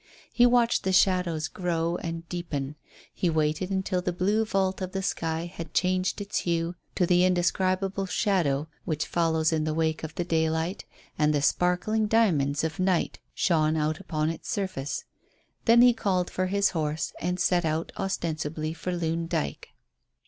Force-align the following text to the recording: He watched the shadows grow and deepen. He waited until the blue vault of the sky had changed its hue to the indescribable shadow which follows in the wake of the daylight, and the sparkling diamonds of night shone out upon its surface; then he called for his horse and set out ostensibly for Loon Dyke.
He 0.33 0.47
watched 0.47 0.83
the 0.83 0.91
shadows 0.93 1.47
grow 1.47 1.95
and 1.97 2.27
deepen. 2.27 2.75
He 3.13 3.29
waited 3.29 3.69
until 3.69 4.01
the 4.01 4.11
blue 4.11 4.45
vault 4.45 4.81
of 4.81 4.93
the 4.93 5.03
sky 5.03 5.45
had 5.45 5.75
changed 5.75 6.19
its 6.19 6.39
hue 6.39 6.73
to 6.95 7.05
the 7.05 7.23
indescribable 7.23 8.07
shadow 8.07 8.67
which 8.83 9.05
follows 9.05 9.53
in 9.53 9.63
the 9.63 9.75
wake 9.75 10.03
of 10.03 10.15
the 10.15 10.23
daylight, 10.23 10.85
and 11.19 11.35
the 11.35 11.41
sparkling 11.43 12.07
diamonds 12.07 12.63
of 12.63 12.79
night 12.79 13.19
shone 13.35 13.75
out 13.77 13.99
upon 13.99 14.31
its 14.31 14.49
surface; 14.49 15.05
then 15.65 15.83
he 15.83 15.93
called 15.93 16.31
for 16.31 16.47
his 16.47 16.71
horse 16.71 17.13
and 17.21 17.39
set 17.39 17.63
out 17.63 17.91
ostensibly 17.95 18.73
for 18.73 18.95
Loon 18.97 19.27
Dyke. 19.27 19.67